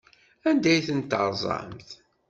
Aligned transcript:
Anda 0.49 0.69
ay 0.71 0.81
tent-terẓamt? 0.87 1.89